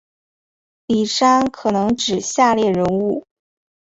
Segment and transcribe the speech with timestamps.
[0.87, 3.23] 李珊可能指下列人物